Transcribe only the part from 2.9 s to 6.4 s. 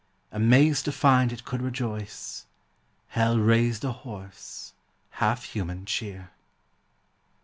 Hell raised a hoarse, half human cheer.